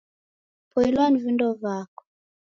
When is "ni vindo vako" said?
1.09-2.03